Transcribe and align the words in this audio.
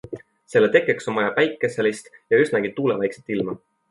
Selle 0.51 0.69
tekkeks 0.75 1.09
on 1.11 1.17
vaja 1.19 1.33
päikeselist 1.35 2.09
ja 2.35 2.41
üsnagi 2.47 2.75
tuulevaikset 2.81 3.33
ilma. 3.37 3.59